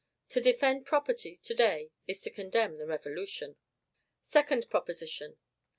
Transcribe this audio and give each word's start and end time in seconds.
To 0.29 0.41
defend 0.41 0.87
property 0.87 1.35
to 1.37 1.53
day 1.53 1.91
is 2.07 2.21
to 2.21 2.31
condemn 2.31 2.77
the 2.77 2.87
Revolution. 2.87 3.55
SECOND 4.23 4.67
PROPOSITION. 4.67 5.37